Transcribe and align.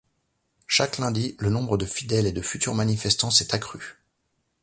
Chaque 0.65 0.97
lundi, 0.97 1.35
le 1.37 1.51
nombre 1.51 1.77
de 1.77 1.85
fidèles 1.85 2.25
et 2.25 2.31
de 2.31 2.41
futurs 2.41 2.73
manifestants 2.73 3.29
s'est 3.29 3.53
accru. 3.53 3.99